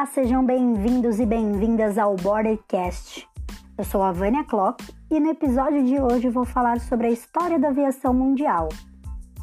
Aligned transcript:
Olá, 0.00 0.06
sejam 0.06 0.42
bem-vindos 0.42 1.20
e 1.20 1.26
bem-vindas 1.26 1.98
ao 1.98 2.16
Bordercast. 2.16 3.28
Eu 3.76 3.84
sou 3.84 4.02
a 4.02 4.10
Vânia 4.10 4.42
Klopp 4.44 4.80
e 5.10 5.20
no 5.20 5.28
episódio 5.28 5.84
de 5.84 6.00
hoje 6.00 6.30
vou 6.30 6.46
falar 6.46 6.80
sobre 6.80 7.08
a 7.08 7.10
história 7.10 7.58
da 7.58 7.68
aviação 7.68 8.14
mundial. 8.14 8.70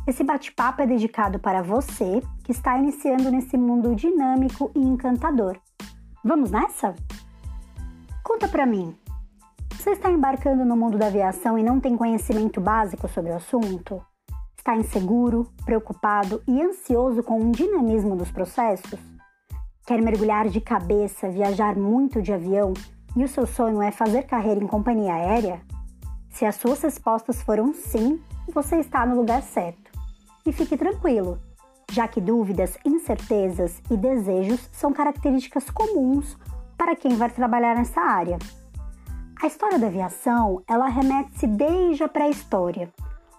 Esse 0.07 0.23
bate-papo 0.23 0.81
é 0.81 0.87
dedicado 0.87 1.37
para 1.37 1.61
você 1.61 2.23
que 2.43 2.51
está 2.51 2.75
iniciando 2.75 3.29
nesse 3.29 3.55
mundo 3.55 3.93
dinâmico 3.93 4.71
e 4.73 4.79
encantador. 4.79 5.59
Vamos 6.25 6.49
nessa? 6.49 6.95
Conta 8.23 8.47
pra 8.47 8.65
mim. 8.65 8.97
Você 9.75 9.91
está 9.91 10.09
embarcando 10.09 10.65
no 10.65 10.75
mundo 10.75 10.97
da 10.97 11.05
aviação 11.05 11.59
e 11.59 11.61
não 11.61 11.79
tem 11.79 11.95
conhecimento 11.95 12.59
básico 12.59 13.07
sobre 13.07 13.29
o 13.29 13.35
assunto? 13.35 14.03
Está 14.57 14.75
inseguro, 14.75 15.51
preocupado 15.63 16.41
e 16.47 16.59
ansioso 16.63 17.21
com 17.21 17.39
o 17.41 17.51
dinamismo 17.51 18.15
dos 18.15 18.31
processos? 18.31 19.16
Quer 19.87 20.01
mergulhar 20.01 20.49
de 20.49 20.59
cabeça, 20.59 21.29
viajar 21.29 21.77
muito 21.77 22.21
de 22.21 22.33
avião 22.33 22.73
e 23.15 23.23
o 23.23 23.27
seu 23.27 23.47
sonho 23.47 23.81
é 23.81 23.89
fazer 23.89 24.23
carreira 24.23 24.61
em 24.61 24.67
companhia 24.67 25.13
aérea? 25.13 25.61
Se 26.29 26.45
as 26.45 26.55
suas 26.55 26.81
respostas 26.81 27.41
foram 27.41 27.73
sim, 27.73 28.21
você 28.53 28.79
está 28.79 29.05
no 29.05 29.15
lugar 29.15 29.41
certo. 29.41 29.89
E 30.45 30.51
fique 30.51 30.75
tranquilo, 30.75 31.39
já 31.89 32.05
que 32.05 32.19
dúvidas, 32.19 32.77
incertezas 32.83 33.81
e 33.89 33.95
desejos 33.95 34.59
são 34.73 34.91
características 34.91 35.69
comuns 35.69 36.37
para 36.77 36.93
quem 36.93 37.15
vai 37.15 37.29
trabalhar 37.29 37.77
nessa 37.77 38.01
área. 38.01 38.37
A 39.41 39.47
história 39.47 39.79
da 39.79 39.87
aviação, 39.87 40.61
ela 40.67 40.89
remete-se 40.89 41.47
desde 41.47 42.03
a 42.03 42.09
pré-história. 42.09 42.91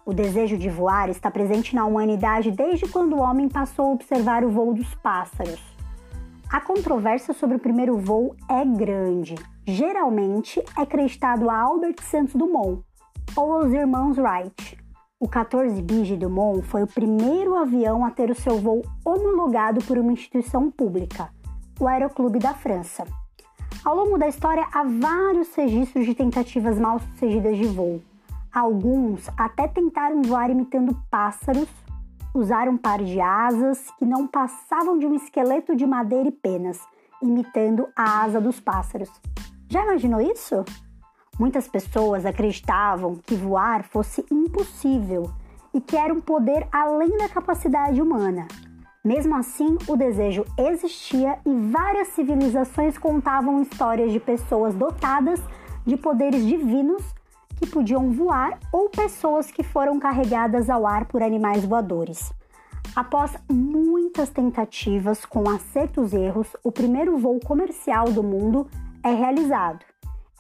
O 0.03 0.15
desejo 0.15 0.56
de 0.56 0.70
voar 0.70 1.11
está 1.11 1.30
presente 1.30 1.77
na 1.77 1.84
humanidade 1.84 2.51
desde 2.51 2.89
quando 2.89 3.17
o 3.17 3.20
homem 3.20 3.51
passou 3.51 3.91
a 3.91 3.92
observar 3.92 4.45
o 4.45 4.51
voo 4.51 4.73
dos 4.73 4.95
pássaros. 4.95 5.78
A 6.51 6.63
controvérsia 6.63 7.35
sobre 7.35 7.57
o 7.57 7.61
primeiro 7.61 7.99
voo 7.99 8.35
é 8.49 8.65
grande. 8.65 9.35
Geralmente 9.67 10.59
é 10.79 10.81
acreditado 10.81 11.51
a 11.51 11.55
Albert 11.55 12.01
Santos 12.01 12.35
Dumont 12.35 12.83
ou 13.37 13.53
aos 13.53 13.71
irmãos 13.71 14.17
Wright. 14.17 14.79
O 15.21 15.29
14 15.29 15.83
bis 15.83 16.07
de 16.07 16.17
Dumont 16.17 16.63
foi 16.63 16.85
o 16.85 16.87
primeiro 16.87 17.55
avião 17.55 18.03
a 18.03 18.11
ter 18.11 18.31
o 18.31 18.35
seu 18.35 18.59
voo 18.59 18.83
homologado 19.05 19.85
por 19.85 19.99
uma 19.99 20.11
instituição 20.11 20.71
pública, 20.71 21.29
o 21.79 21.87
Aeroclube 21.87 22.39
da 22.39 22.55
França. 22.55 23.05
Ao 23.85 23.95
longo 23.95 24.17
da 24.17 24.27
história 24.27 24.67
há 24.73 24.85
vários 24.85 25.55
registros 25.55 26.07
de 26.07 26.15
tentativas 26.15 26.79
mal 26.79 26.99
sucedidas 26.99 27.59
de 27.59 27.67
voo. 27.67 28.01
Alguns 28.51 29.29
até 29.37 29.69
tentaram 29.69 30.23
voar 30.23 30.49
imitando 30.49 30.97
pássaros 31.11 31.69
Usaram 32.34 32.73
um 32.73 32.77
par 32.77 33.03
de 33.03 33.21
asas 33.21 33.91
que 33.98 34.05
não 34.05 34.27
passavam 34.27 34.98
de 34.98 35.07
um 35.07 35.15
esqueleto 35.15 35.75
de 35.75 35.87
madeira 35.87 36.29
e 36.29 36.33
penas, 36.33 36.81
imitando 37.23 37.89
a 37.97 38.23
asa 38.23 38.41
dos 38.41 38.61
pássaros. 38.61 39.11
Já 39.69 39.83
imaginou 39.83 40.20
isso? 40.20 40.65
Muitas 41.39 41.69
pessoas 41.69 42.27
acreditavam 42.27 43.17
que 43.17 43.35
voar 43.35 43.85
fosse 43.85 44.25
impossível 44.31 45.31
e 45.73 45.81
que 45.81 45.97
era 45.97 46.12
um 46.12 46.20
poder 46.20 46.67
além 46.73 47.17
da 47.17 47.29
capacidade 47.29 48.01
humana. 48.03 48.47
Mesmo 49.05 49.37
assim, 49.37 49.79
o 49.87 49.97
desejo 49.97 50.45
existia 50.59 51.39
e 51.47 51.55
várias 51.70 52.09
civilizações 52.09 52.98
contavam 52.98 53.63
histórias 53.63 54.13
de 54.13 54.19
pessoas 54.19 54.75
dotadas 54.75 55.41
de 55.87 55.97
poderes 55.97 56.45
divinos 56.45 57.03
podiam 57.69 58.11
voar 58.11 58.58
ou 58.72 58.88
pessoas 58.88 59.50
que 59.50 59.62
foram 59.62 59.98
carregadas 59.98 60.69
ao 60.69 60.86
ar 60.86 61.05
por 61.05 61.22
animais 61.22 61.64
voadores. 61.64 62.33
Após 62.97 63.36
muitas 63.48 64.30
tentativas 64.30 65.24
com 65.24 65.48
acertos 65.48 66.12
e 66.12 66.16
erros, 66.16 66.48
o 66.64 66.72
primeiro 66.72 67.16
voo 67.19 67.39
comercial 67.39 68.11
do 68.11 68.23
mundo 68.23 68.67
é 69.05 69.12
realizado. 69.12 69.84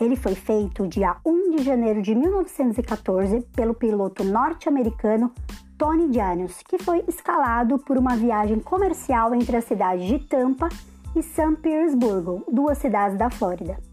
Ele 0.00 0.16
foi 0.16 0.34
feito 0.34 0.86
dia 0.86 1.16
1 1.24 1.56
de 1.56 1.62
janeiro 1.62 2.00
de 2.00 2.14
1914 2.14 3.42
pelo 3.54 3.74
piloto 3.74 4.24
norte-americano 4.24 5.32
Tony 5.76 6.12
Janius, 6.12 6.62
que 6.68 6.78
foi 6.78 7.04
escalado 7.06 7.78
por 7.78 7.96
uma 7.96 8.16
viagem 8.16 8.58
comercial 8.60 9.34
entre 9.34 9.56
as 9.56 9.64
cidades 9.64 10.06
de 10.06 10.18
Tampa 10.18 10.68
e 11.14 11.22
São 11.22 11.54
Petersburgo, 11.54 12.44
duas 12.50 12.78
cidades 12.78 13.16
da 13.16 13.30
Flórida. 13.30 13.87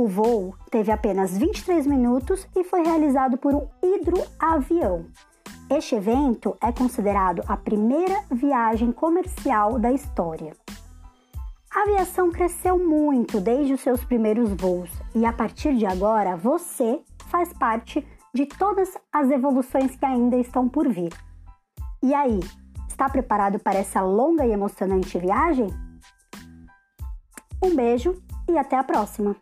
O 0.00 0.06
voo 0.08 0.54
teve 0.70 0.90
apenas 0.90 1.36
23 1.36 1.86
minutos 1.86 2.48
e 2.56 2.64
foi 2.64 2.82
realizado 2.82 3.36
por 3.36 3.54
um 3.54 3.68
hidroavião. 3.82 5.04
Este 5.68 5.94
evento 5.94 6.56
é 6.58 6.72
considerado 6.72 7.42
a 7.46 7.54
primeira 7.54 8.24
viagem 8.30 8.92
comercial 8.92 9.78
da 9.78 9.92
história. 9.92 10.56
A 11.70 11.82
aviação 11.82 12.30
cresceu 12.30 12.78
muito 12.78 13.42
desde 13.42 13.74
os 13.74 13.82
seus 13.82 14.02
primeiros 14.02 14.54
voos 14.54 14.90
e 15.14 15.26
a 15.26 15.34
partir 15.34 15.76
de 15.76 15.84
agora 15.84 16.34
você 16.34 17.02
faz 17.26 17.52
parte 17.52 18.02
de 18.32 18.46
todas 18.46 18.96
as 19.12 19.30
evoluções 19.30 19.96
que 19.96 20.06
ainda 20.06 20.38
estão 20.38 20.66
por 20.66 20.88
vir. 20.88 21.12
E 22.02 22.14
aí, 22.14 22.40
está 22.88 23.06
preparado 23.06 23.58
para 23.58 23.78
essa 23.78 24.00
longa 24.00 24.46
e 24.46 24.50
emocionante 24.50 25.18
viagem? 25.18 25.68
Um 27.62 27.76
beijo 27.76 28.14
e 28.48 28.56
até 28.56 28.78
a 28.78 28.82
próxima! 28.82 29.36